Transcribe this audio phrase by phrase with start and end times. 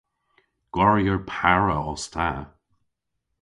[0.73, 2.29] Gwarier para os ta.